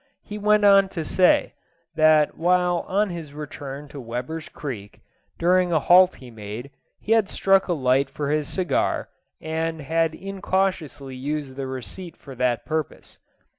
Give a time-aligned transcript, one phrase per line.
[0.23, 1.53] He went on to say,
[1.93, 5.01] that while on his return to Weber's Creek,
[5.37, 9.09] during a halt he made, he had struck a light for his cigar,
[9.39, 13.19] and had incautiously used the receipt for that purpose.